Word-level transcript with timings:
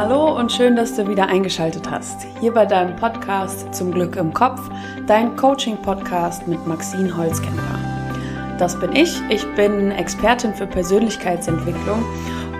Hallo 0.00 0.34
und 0.34 0.50
schön, 0.50 0.76
dass 0.76 0.96
du 0.96 1.06
wieder 1.08 1.28
eingeschaltet 1.28 1.90
hast. 1.90 2.26
Hier 2.40 2.54
bei 2.54 2.64
deinem 2.64 2.96
Podcast 2.96 3.74
Zum 3.74 3.92
Glück 3.92 4.16
im 4.16 4.32
Kopf, 4.32 4.58
dein 5.06 5.36
Coaching-Podcast 5.36 6.48
mit 6.48 6.66
Maxine 6.66 7.14
Holzkemper. 7.14 7.78
Das 8.58 8.80
bin 8.80 8.96
ich. 8.96 9.20
Ich 9.28 9.46
bin 9.56 9.90
Expertin 9.90 10.54
für 10.54 10.66
Persönlichkeitsentwicklung 10.66 12.02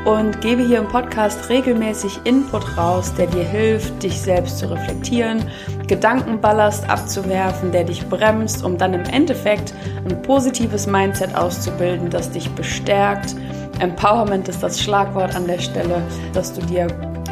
und 0.05 0.43
gebe 0.43 0.63
hier 0.63 0.81
im 0.81 0.89
Podcast 0.89 1.49
regelmäßig 1.49 2.21
Input 2.25 2.77
raus, 2.77 3.15
der 3.15 3.29
dir 3.29 3.45
hilft, 3.45 4.03
dich 4.03 4.21
selbst 4.21 4.59
zu 4.59 4.71
reflektieren, 4.71 5.43
Gedankenballast 5.87 6.91
abzuwerfen, 6.91 7.73
der 7.73 7.85
dich 7.85 8.07
bremst, 8.07 8.63
um 8.63 8.77
dann 8.77 8.93
im 8.93 9.05
Endeffekt 9.05 9.73
ein 10.07 10.21
positives 10.21 10.87
Mindset 10.87 11.35
auszubilden, 11.35 12.11
das 12.11 12.31
dich 12.31 12.51
bestärkt. 12.51 13.35
Empowerment 13.79 14.47
ist 14.47 14.63
das 14.63 14.79
Schlagwort 14.79 15.35
an 15.35 15.47
der 15.47 15.59
Stelle, 15.59 16.03
dass 16.35 16.53
du 16.53 16.61
dir 16.67 16.87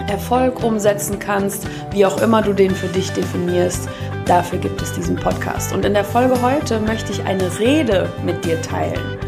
Erfolg 0.08 0.62
umsetzen 0.62 1.18
kannst, 1.18 1.66
wie 1.90 2.04
auch 2.04 2.20
immer 2.20 2.42
du 2.42 2.52
den 2.52 2.74
für 2.74 2.88
dich 2.88 3.10
definierst. 3.12 3.88
Dafür 4.26 4.58
gibt 4.58 4.82
es 4.82 4.92
diesen 4.92 5.16
Podcast. 5.16 5.72
Und 5.72 5.84
in 5.84 5.94
der 5.94 6.04
Folge 6.04 6.40
heute 6.42 6.80
möchte 6.80 7.12
ich 7.12 7.24
eine 7.24 7.58
Rede 7.58 8.08
mit 8.24 8.44
dir 8.44 8.60
teilen. 8.60 9.18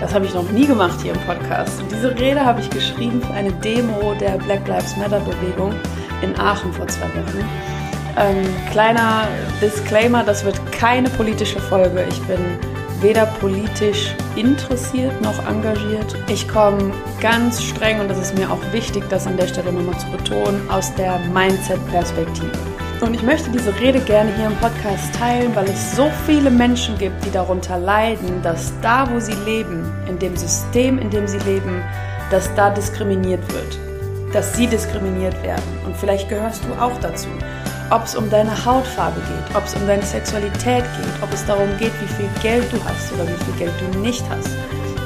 Das 0.00 0.14
habe 0.14 0.26
ich 0.26 0.34
noch 0.34 0.48
nie 0.50 0.66
gemacht 0.66 1.00
hier 1.02 1.12
im 1.12 1.20
Podcast. 1.20 1.80
Und 1.80 1.90
diese 1.90 2.16
Rede 2.18 2.44
habe 2.44 2.60
ich 2.60 2.70
geschrieben 2.70 3.20
für 3.20 3.32
eine 3.32 3.50
Demo 3.52 4.14
der 4.14 4.38
Black 4.38 4.66
Lives 4.68 4.96
Matter 4.96 5.20
Bewegung 5.20 5.74
in 6.22 6.38
Aachen 6.38 6.72
vor 6.72 6.86
zwei 6.86 7.06
Wochen. 7.06 7.44
Ähm, 8.16 8.44
kleiner 8.70 9.26
Disclaimer, 9.60 10.22
das 10.24 10.44
wird 10.44 10.60
keine 10.72 11.08
politische 11.10 11.60
Folge. 11.60 12.04
Ich 12.08 12.20
bin 12.22 12.38
weder 13.00 13.26
politisch 13.26 14.14
interessiert 14.36 15.20
noch 15.22 15.46
engagiert. 15.46 16.16
Ich 16.28 16.48
komme 16.48 16.92
ganz 17.20 17.62
streng, 17.62 18.00
und 18.00 18.08
das 18.08 18.18
ist 18.18 18.36
mir 18.36 18.50
auch 18.50 18.60
wichtig, 18.72 19.04
das 19.08 19.26
an 19.26 19.36
der 19.36 19.46
Stelle 19.46 19.72
nochmal 19.72 19.98
zu 19.98 20.06
betonen, 20.10 20.68
aus 20.70 20.94
der 20.96 21.18
Mindset-Perspektive. 21.32 22.52
Und 23.00 23.14
ich 23.14 23.22
möchte 23.22 23.48
diese 23.50 23.72
Rede 23.78 24.00
gerne 24.00 24.34
hier 24.34 24.46
im 24.46 24.56
Podcast 24.56 25.14
teilen, 25.14 25.54
weil 25.54 25.66
es 25.66 25.94
so 25.94 26.10
viele 26.26 26.50
Menschen 26.50 26.98
gibt, 26.98 27.24
die 27.24 27.30
darunter 27.30 27.78
leiden, 27.78 28.42
dass 28.42 28.72
da, 28.82 29.08
wo 29.12 29.20
sie 29.20 29.36
leben, 29.44 29.84
in 30.08 30.18
dem 30.18 30.36
System, 30.36 30.98
in 30.98 31.08
dem 31.08 31.28
sie 31.28 31.38
leben, 31.38 31.82
dass 32.30 32.52
da 32.56 32.70
diskriminiert 32.70 33.40
wird. 33.52 33.78
Dass 34.32 34.56
sie 34.56 34.66
diskriminiert 34.66 35.40
werden. 35.44 35.62
Und 35.86 35.96
vielleicht 35.96 36.28
gehörst 36.28 36.62
du 36.64 36.82
auch 36.82 36.98
dazu. 37.00 37.28
Ob 37.90 38.04
es 38.04 38.14
um 38.14 38.28
deine 38.28 38.52
Hautfarbe 38.66 39.18
geht, 39.20 39.56
ob 39.56 39.64
es 39.64 39.74
um 39.74 39.86
deine 39.86 40.02
Sexualität 40.02 40.84
geht, 40.84 41.22
ob 41.22 41.32
es 41.32 41.44
darum 41.46 41.68
geht, 41.78 41.92
wie 42.02 42.14
viel 42.14 42.28
Geld 42.42 42.70
du 42.70 42.76
hast 42.84 43.12
oder 43.14 43.26
wie 43.26 43.44
viel 43.44 43.54
Geld 43.58 43.72
du 43.80 43.98
nicht 44.00 44.22
hast. 44.28 44.50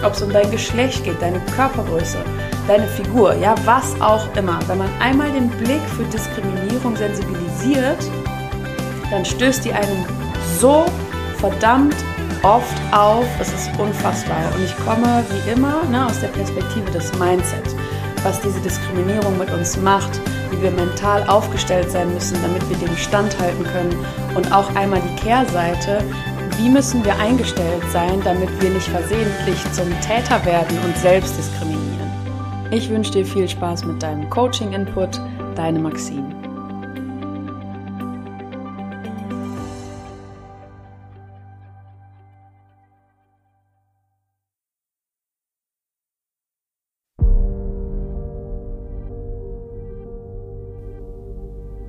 Ob 0.04 0.14
es 0.14 0.22
um 0.22 0.32
dein 0.32 0.50
Geschlecht 0.50 1.04
geht, 1.04 1.22
deine 1.22 1.38
Körpergröße, 1.54 2.18
deine 2.66 2.88
Figur, 2.88 3.34
ja, 3.34 3.54
was 3.64 4.00
auch 4.00 4.26
immer. 4.34 4.58
Wenn 4.66 4.78
man 4.78 4.90
einmal 5.00 5.30
den 5.30 5.48
Blick 5.48 5.82
für 5.96 6.02
Diskriminierung 6.04 6.96
sensibilisiert, 6.96 8.04
dann 9.12 9.24
stößt 9.24 9.64
die 9.64 9.72
einem 9.72 10.04
so 10.58 10.84
verdammt 11.38 11.94
oft 12.42 12.82
auf, 12.90 13.26
es 13.40 13.52
ist 13.52 13.70
unfassbar. 13.78 14.38
Und 14.56 14.64
ich 14.64 14.76
komme 14.84 15.24
wie 15.30 15.52
immer 15.52 15.84
ne, 15.88 16.04
aus 16.04 16.18
der 16.18 16.28
Perspektive 16.28 16.90
des 16.90 17.16
Mindsets, 17.16 17.76
was 18.24 18.40
diese 18.40 18.58
Diskriminierung 18.60 19.38
mit 19.38 19.52
uns 19.52 19.76
macht, 19.76 20.20
wie 20.52 20.62
wir 20.62 20.70
mental 20.70 21.26
aufgestellt 21.28 21.90
sein 21.90 22.12
müssen, 22.14 22.40
damit 22.42 22.68
wir 22.68 22.76
dem 22.76 22.96
standhalten 22.96 23.64
können. 23.64 23.96
Und 24.36 24.52
auch 24.52 24.74
einmal 24.76 25.00
die 25.00 25.20
Kehrseite, 25.20 26.04
wie 26.58 26.68
müssen 26.68 27.04
wir 27.04 27.16
eingestellt 27.18 27.82
sein, 27.90 28.20
damit 28.24 28.48
wir 28.60 28.70
nicht 28.70 28.88
versehentlich 28.88 29.58
zum 29.72 29.88
Täter 30.00 30.44
werden 30.44 30.78
und 30.84 30.96
selbst 30.98 31.36
diskriminieren. 31.36 32.10
Ich 32.70 32.88
wünsche 32.88 33.12
dir 33.12 33.26
viel 33.26 33.48
Spaß 33.48 33.84
mit 33.84 34.02
deinem 34.02 34.28
Coaching-Input, 34.30 35.20
deine 35.56 35.78
Maxine. 35.78 36.41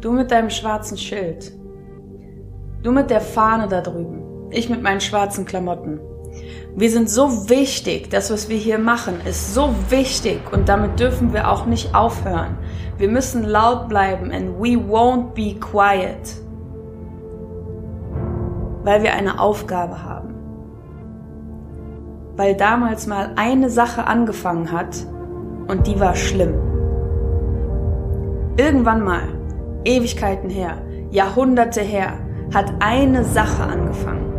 Du 0.03 0.11
mit 0.11 0.31
deinem 0.31 0.49
schwarzen 0.49 0.97
Schild. 0.97 1.53
Du 2.83 2.91
mit 2.91 3.09
der 3.09 3.21
Fahne 3.21 3.69
da 3.69 3.79
drüben. 3.79 4.49
Ich 4.51 4.69
mit 4.69 4.83
meinen 4.83 4.99
schwarzen 4.99 5.45
Klamotten. 5.45 6.01
Wir 6.75 6.91
sind 6.91 7.09
so 7.09 7.49
wichtig, 7.49 8.09
das, 8.09 8.29
was 8.29 8.49
wir 8.49 8.57
hier 8.57 8.79
machen, 8.79 9.21
ist 9.23 9.53
so 9.53 9.73
wichtig 9.87 10.41
und 10.51 10.67
damit 10.67 10.99
dürfen 10.99 11.31
wir 11.31 11.49
auch 11.49 11.65
nicht 11.65 11.95
aufhören. 11.95 12.57
Wir 12.97 13.07
müssen 13.07 13.45
laut 13.45 13.87
bleiben 13.87 14.29
and 14.29 14.59
we 14.59 14.75
won't 14.75 15.35
be 15.35 15.57
quiet, 15.57 16.35
weil 18.83 19.03
wir 19.03 19.13
eine 19.13 19.39
Aufgabe 19.39 20.03
haben. 20.03 20.35
Weil 22.35 22.57
damals 22.57 23.07
mal 23.07 23.31
eine 23.37 23.69
Sache 23.69 24.05
angefangen 24.05 24.69
hat 24.69 24.97
und 25.69 25.87
die 25.87 25.97
war 25.97 26.15
schlimm. 26.15 26.55
Irgendwann 28.57 29.01
mal, 29.01 29.42
Ewigkeiten 29.85 30.49
her, 30.49 30.81
Jahrhunderte 31.11 31.81
her, 31.81 32.19
hat 32.53 32.73
eine 32.79 33.23
Sache 33.23 33.63
angefangen 33.63 34.33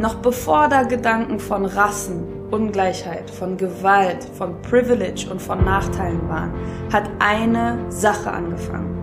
noch 0.00 0.14
bevor 0.14 0.68
da 0.68 0.82
Gedanken 0.84 1.38
von 1.38 1.66
Rassen, 1.66 2.24
Ungleichheit, 2.50 3.30
von 3.30 3.58
Gewalt, 3.58 4.24
von 4.32 4.62
Privilege 4.62 5.28
und 5.30 5.42
von 5.42 5.62
Nachteilen 5.62 6.26
waren, 6.26 6.54
hat 6.90 7.04
eine 7.18 7.78
Sache 7.90 8.30
angefangen. 8.30 8.96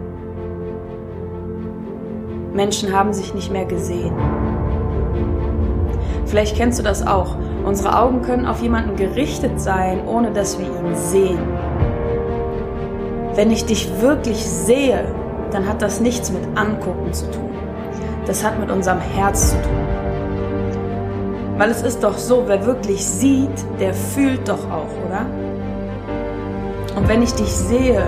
Menschen 2.53 2.91
haben 2.91 3.13
sich 3.13 3.35
nicht 3.35 3.51
mehr 3.51 3.65
gesehen. 3.65 4.15
Vielleicht 6.25 6.57
kennst 6.57 6.79
du 6.79 6.83
das 6.83 7.05
auch. 7.05 7.35
Unsere 7.63 7.99
Augen 7.99 8.23
können 8.23 8.47
auf 8.47 8.61
jemanden 8.63 8.95
gerichtet 8.95 9.61
sein, 9.61 9.99
ohne 10.07 10.31
dass 10.31 10.57
wir 10.57 10.65
ihn 10.65 10.95
sehen. 10.95 11.39
Wenn 13.35 13.51
ich 13.51 13.65
dich 13.65 14.01
wirklich 14.01 14.43
sehe, 14.43 15.05
dann 15.57 15.67
hat 15.67 15.81
das 15.81 15.99
nichts 15.99 16.31
mit 16.31 16.43
Angucken 16.55 17.11
zu 17.11 17.25
tun. 17.31 17.49
Das 18.27 18.45
hat 18.45 18.59
mit 18.59 18.69
unserem 18.69 18.99
Herz 18.99 19.49
zu 19.49 19.55
tun. 19.63 19.87
Weil 21.57 21.71
es 21.71 21.81
ist 21.81 22.03
doch 22.03 22.15
so, 22.15 22.43
wer 22.45 22.63
wirklich 22.63 23.03
sieht, 23.03 23.65
der 23.79 23.91
fühlt 23.95 24.47
doch 24.47 24.69
auch, 24.69 25.07
oder? 25.07 25.25
Und 26.95 27.07
wenn 27.07 27.23
ich 27.23 27.33
dich 27.33 27.49
sehe, 27.49 28.05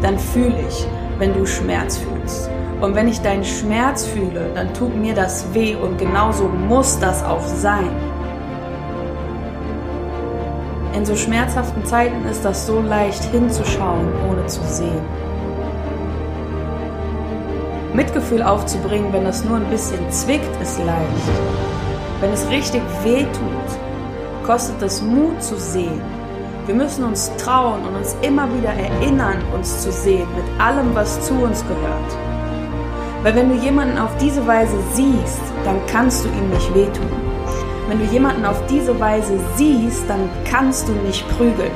dann 0.00 0.18
fühle 0.18 0.54
ich, 0.66 0.86
wenn 1.18 1.34
du 1.34 1.44
Schmerz 1.44 1.98
fühlst. 1.98 2.48
Und 2.80 2.94
wenn 2.94 3.08
ich 3.08 3.20
deinen 3.20 3.44
Schmerz 3.44 4.06
fühle, 4.06 4.48
dann 4.54 4.72
tut 4.72 4.96
mir 4.96 5.14
das 5.14 5.52
weh 5.52 5.74
und 5.74 5.98
genauso 5.98 6.44
muss 6.44 6.98
das 6.98 7.22
auch 7.22 7.44
sein. 7.44 7.90
In 10.94 11.04
so 11.04 11.14
schmerzhaften 11.14 11.84
Zeiten 11.84 12.26
ist 12.26 12.42
das 12.42 12.66
so 12.66 12.80
leicht 12.80 13.24
hinzuschauen, 13.24 14.08
ohne 14.30 14.46
zu 14.46 14.62
sehen. 14.62 15.26
Mitgefühl 17.96 18.42
aufzubringen, 18.42 19.10
wenn 19.12 19.24
das 19.24 19.42
nur 19.42 19.56
ein 19.56 19.70
bisschen 19.70 20.10
zwickt, 20.10 20.60
ist 20.60 20.78
leicht. 20.84 21.30
Wenn 22.20 22.30
es 22.30 22.46
richtig 22.50 22.82
weh 23.02 23.22
tut, 23.22 24.46
kostet 24.46 24.82
es 24.82 25.00
Mut 25.00 25.42
zu 25.42 25.56
sehen. 25.56 26.02
Wir 26.66 26.74
müssen 26.74 27.04
uns 27.04 27.32
trauen 27.38 27.80
und 27.86 27.96
uns 27.96 28.14
immer 28.20 28.48
wieder 28.54 28.68
erinnern, 28.68 29.38
uns 29.54 29.80
zu 29.80 29.90
sehen 29.90 30.28
mit 30.36 30.60
allem, 30.60 30.94
was 30.94 31.26
zu 31.26 31.32
uns 31.34 31.62
gehört. 31.62 32.16
Weil 33.22 33.34
wenn 33.34 33.48
du 33.48 33.54
jemanden 33.56 33.96
auf 33.96 34.14
diese 34.18 34.46
Weise 34.46 34.76
siehst, 34.92 35.40
dann 35.64 35.80
kannst 35.86 36.24
du 36.24 36.28
ihm 36.28 36.50
nicht 36.50 36.74
wehtun. 36.74 37.10
Wenn 37.88 37.98
du 37.98 38.04
jemanden 38.12 38.44
auf 38.44 38.60
diese 38.66 38.98
Weise 39.00 39.38
siehst, 39.56 40.02
dann 40.06 40.28
kannst 40.44 40.86
du 40.86 40.92
nicht 40.92 41.26
prügeln. 41.30 41.72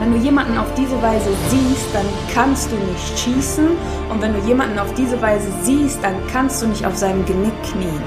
Wenn 0.00 0.12
du 0.12 0.18
jemanden 0.18 0.58
auf 0.58 0.72
diese 0.74 1.00
Weise 1.00 1.30
siehst, 1.48 1.94
dann 1.94 2.06
kannst 2.32 2.70
du 2.70 2.76
nicht 2.76 3.18
schießen. 3.18 3.68
Und 4.10 4.20
wenn 4.20 4.32
du 4.32 4.40
jemanden 4.40 4.78
auf 4.78 4.92
diese 4.94 5.20
Weise 5.22 5.46
siehst, 5.62 6.02
dann 6.02 6.14
kannst 6.32 6.62
du 6.62 6.66
nicht 6.66 6.84
auf 6.84 6.96
seinem 6.96 7.24
Genick 7.24 7.54
knien. 7.62 8.02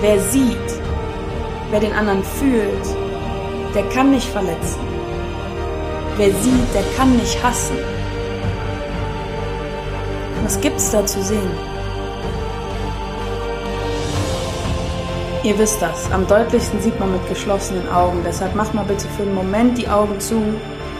Wer 0.00 0.20
sieht, 0.20 0.80
wer 1.70 1.80
den 1.80 1.92
anderen 1.92 2.22
fühlt, 2.22 2.86
der 3.74 3.84
kann 3.90 4.10
nicht 4.10 4.28
verletzen. 4.28 4.80
Wer 6.16 6.28
sieht, 6.28 6.74
der 6.74 6.84
kann 6.96 7.16
nicht 7.16 7.42
hassen. 7.42 7.76
Was 10.42 10.60
gibt's 10.60 10.90
da 10.90 11.04
zu 11.06 11.22
sehen? 11.22 11.69
Ihr 15.42 15.58
wisst 15.58 15.80
das, 15.80 16.10
am 16.12 16.26
deutlichsten 16.26 16.80
sieht 16.82 16.98
man 17.00 17.12
mit 17.12 17.26
geschlossenen 17.28 17.88
Augen. 17.88 18.20
Deshalb 18.24 18.54
macht 18.54 18.74
mal 18.74 18.84
bitte 18.84 19.08
für 19.16 19.22
einen 19.22 19.34
Moment 19.34 19.78
die 19.78 19.88
Augen 19.88 20.20
zu, 20.20 20.42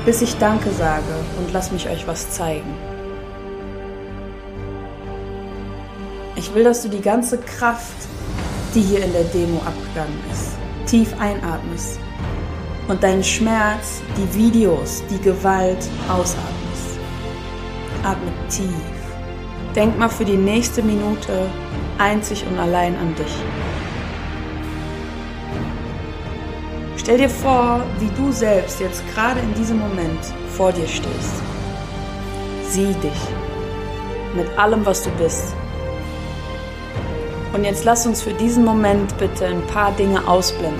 bis 0.06 0.22
ich 0.22 0.36
Danke 0.38 0.70
sage 0.70 1.04
und 1.38 1.52
lasst 1.52 1.72
mich 1.72 1.88
euch 1.88 2.06
was 2.06 2.30
zeigen. 2.30 2.74
Ich 6.36 6.54
will, 6.54 6.64
dass 6.64 6.82
du 6.82 6.88
die 6.88 7.02
ganze 7.02 7.36
Kraft 7.36 8.08
die 8.74 8.80
hier 8.80 9.04
in 9.04 9.12
der 9.12 9.24
Demo 9.24 9.58
abgegangen 9.58 10.18
ist. 10.32 10.50
Tief 10.86 11.14
einatmest. 11.18 11.98
und 12.88 13.00
deinen 13.04 13.22
Schmerz, 13.22 14.02
die 14.16 14.34
Videos, 14.36 15.04
die 15.08 15.20
Gewalt 15.20 15.78
ausatmest. 16.08 16.98
Atme 18.02 18.32
tief. 18.48 18.66
Denk 19.76 19.96
mal 19.96 20.08
für 20.08 20.24
die 20.24 20.36
nächste 20.36 20.82
Minute 20.82 21.46
einzig 21.98 22.44
und 22.50 22.58
allein 22.58 22.96
an 22.96 23.14
dich. 23.14 23.36
Stell 27.00 27.16
dir 27.16 27.30
vor, 27.30 27.80
wie 27.98 28.10
du 28.14 28.30
selbst 28.30 28.78
jetzt 28.78 29.02
gerade 29.14 29.40
in 29.40 29.54
diesem 29.54 29.78
Moment 29.78 30.20
vor 30.54 30.70
dir 30.70 30.86
stehst. 30.86 31.32
Sieh 32.68 32.92
dich 32.92 33.20
mit 34.36 34.46
allem, 34.58 34.84
was 34.84 35.04
du 35.04 35.10
bist. 35.12 35.54
Und 37.54 37.64
jetzt 37.64 37.86
lass 37.86 38.06
uns 38.06 38.20
für 38.20 38.34
diesen 38.34 38.66
Moment 38.66 39.16
bitte 39.16 39.46
ein 39.46 39.66
paar 39.68 39.92
Dinge 39.92 40.28
ausblenden. 40.28 40.78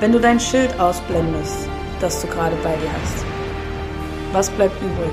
Wenn 0.00 0.10
du 0.10 0.18
dein 0.18 0.40
Schild 0.40 0.78
ausblendest, 0.80 1.68
das 2.00 2.22
du 2.22 2.26
gerade 2.26 2.56
bei 2.56 2.74
dir 2.74 2.90
hast, 3.00 3.24
was 4.32 4.50
bleibt 4.50 4.76
übrig? 4.82 5.12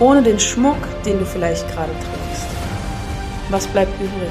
Ohne 0.00 0.22
den 0.22 0.40
Schmuck, 0.40 0.78
den 1.04 1.18
du 1.18 1.26
vielleicht 1.26 1.68
gerade 1.68 1.92
trägst, 1.92 2.46
was 3.50 3.66
bleibt 3.66 3.92
übrig? 4.00 4.30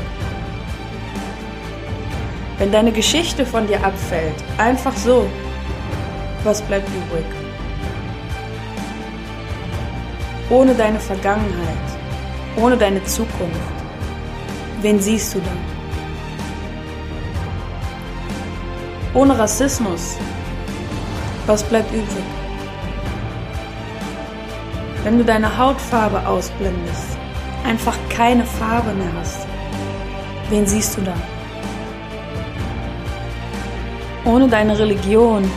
Wenn 2.62 2.72
deine 2.72 2.92
Geschichte 2.92 3.44
von 3.44 3.66
dir 3.66 3.84
abfällt, 3.84 4.36
einfach 4.60 4.96
so, 4.96 5.28
was 6.44 6.62
bleibt 6.62 6.88
übrig? 6.90 7.26
Ohne 10.48 10.76
deine 10.76 11.00
Vergangenheit, 11.00 11.88
ohne 12.58 12.78
deine 12.78 13.04
Zukunft, 13.06 13.60
wen 14.80 15.00
siehst 15.00 15.34
du 15.34 15.40
dann? 15.40 15.58
Ohne 19.16 19.40
Rassismus, 19.40 20.18
was 21.48 21.64
bleibt 21.64 21.92
übrig? 21.92 22.30
Wenn 25.04 25.18
du 25.18 25.26
deine 25.26 25.58
Hautfarbe 25.58 26.28
ausblendest, 26.28 27.18
einfach 27.66 27.98
keine 28.10 28.46
Farbe 28.46 28.94
mehr 28.94 29.12
hast, 29.20 29.48
wen 30.52 30.68
siehst 30.68 30.96
du 30.96 31.02
dann? 31.02 31.41
Ohne 34.24 34.48
deine 34.48 34.78
Religion, 34.78 35.50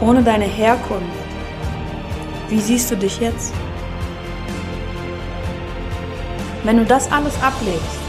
ohne 0.00 0.24
deine 0.24 0.44
Herkunft, 0.44 1.04
wie 2.48 2.58
siehst 2.58 2.90
du 2.90 2.96
dich 2.96 3.20
jetzt? 3.20 3.54
Wenn 6.64 6.78
du 6.78 6.84
das 6.84 7.12
alles 7.12 7.34
ablegst, 7.40 8.00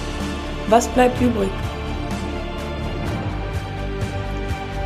was 0.67 0.87
bleibt 0.87 1.21
übrig? 1.21 1.49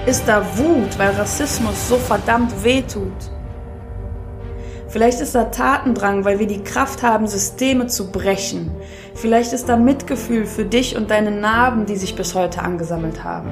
Ist 0.06 0.28
da 0.28 0.44
Wut, 0.58 0.98
weil 0.98 1.12
Rassismus 1.12 1.88
so 1.88 1.96
verdammt 1.96 2.52
weh 2.62 2.82
tut? 2.82 3.14
Vielleicht 4.90 5.22
ist 5.22 5.36
da 5.36 5.46
Tatendrang, 5.46 6.26
weil 6.26 6.40
wir 6.40 6.48
die 6.48 6.64
Kraft 6.64 7.02
haben, 7.02 7.28
Systeme 7.28 7.88
zu 7.88 8.12
brechen. 8.12 8.72
Vielleicht 9.14 9.54
ist 9.54 9.70
da 9.70 9.78
Mitgefühl 9.78 10.46
für 10.46 10.66
dich 10.66 10.98
und 10.98 11.12
deine 11.12 11.32
Narben, 11.32 11.86
die 11.86 11.96
sich 11.96 12.16
bis 12.16 12.36
heute 12.36 12.62
angesammelt 12.62 13.24
haben. 13.24 13.52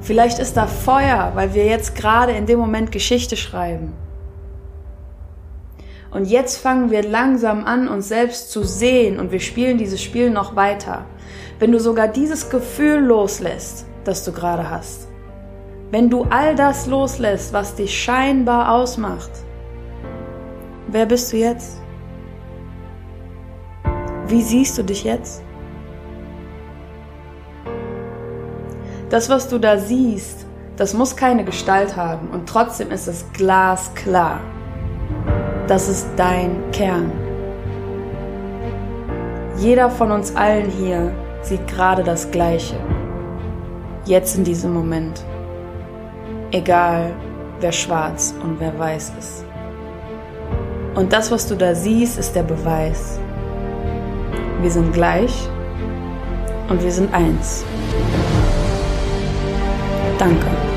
Vielleicht 0.00 0.38
ist 0.38 0.56
da 0.56 0.66
Feuer, 0.66 1.32
weil 1.34 1.54
wir 1.54 1.66
jetzt 1.66 1.94
gerade 1.94 2.32
in 2.32 2.46
dem 2.46 2.58
Moment 2.58 2.92
Geschichte 2.92 3.36
schreiben. 3.36 3.92
Und 6.10 6.24
jetzt 6.24 6.58
fangen 6.58 6.90
wir 6.90 7.02
langsam 7.02 7.64
an, 7.64 7.88
uns 7.88 8.08
selbst 8.08 8.50
zu 8.50 8.62
sehen 8.62 9.20
und 9.20 9.30
wir 9.30 9.40
spielen 9.40 9.76
dieses 9.76 10.02
Spiel 10.02 10.30
noch 10.30 10.56
weiter. 10.56 11.04
Wenn 11.58 11.72
du 11.72 11.80
sogar 11.80 12.08
dieses 12.08 12.48
Gefühl 12.48 13.00
loslässt, 13.00 13.86
das 14.04 14.24
du 14.24 14.32
gerade 14.32 14.70
hast, 14.70 15.08
wenn 15.90 16.08
du 16.08 16.24
all 16.24 16.54
das 16.54 16.86
loslässt, 16.86 17.52
was 17.52 17.74
dich 17.74 18.02
scheinbar 18.02 18.72
ausmacht, 18.72 19.30
wer 20.86 21.04
bist 21.04 21.32
du 21.32 21.36
jetzt? 21.36 21.78
Wie 24.26 24.42
siehst 24.42 24.78
du 24.78 24.82
dich 24.82 25.04
jetzt? 25.04 25.42
Das, 29.10 29.30
was 29.30 29.48
du 29.48 29.58
da 29.58 29.78
siehst, 29.78 30.46
das 30.76 30.94
muss 30.94 31.16
keine 31.16 31.44
Gestalt 31.44 31.96
haben 31.96 32.28
und 32.28 32.48
trotzdem 32.48 32.90
ist 32.90 33.08
es 33.08 33.24
glasklar. 33.32 34.40
Das 35.66 35.88
ist 35.88 36.06
dein 36.16 36.70
Kern. 36.72 37.10
Jeder 39.58 39.90
von 39.90 40.12
uns 40.12 40.34
allen 40.36 40.70
hier 40.70 41.12
sieht 41.42 41.66
gerade 41.66 42.04
das 42.04 42.30
Gleiche. 42.30 42.76
Jetzt 44.04 44.36
in 44.36 44.44
diesem 44.44 44.72
Moment 44.72 45.24
egal 46.52 47.12
wer 47.60 47.72
schwarz 47.72 48.34
und 48.42 48.60
wer 48.60 48.78
weiß 48.78 49.12
ist. 49.18 49.44
Und 50.94 51.12
das, 51.12 51.30
was 51.30 51.46
du 51.46 51.54
da 51.54 51.74
siehst, 51.74 52.18
ist 52.18 52.34
der 52.34 52.42
Beweis. 52.42 53.18
Wir 54.60 54.70
sind 54.70 54.92
gleich 54.92 55.48
und 56.68 56.82
wir 56.82 56.90
sind 56.90 57.12
eins. 57.14 57.64
Danke. 60.18 60.67